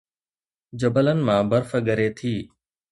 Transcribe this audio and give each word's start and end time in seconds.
جبلن 0.79 1.19
مان 1.25 1.41
برف 1.51 1.71
ڳري 1.87 2.07
ٿي 2.17 2.35